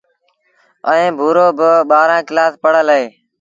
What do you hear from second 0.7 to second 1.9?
ائيٚݩ ڀورو با